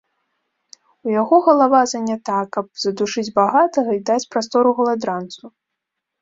У 1.07 1.11
яго 1.21 1.37
галава 1.47 1.81
занята, 1.93 2.37
каб 2.57 2.65
задушыць 2.85 3.25
багатага 3.39 3.91
і 3.99 4.03
даць 4.13 4.23
прастору 4.37 4.69
галадранцу. 4.81 5.43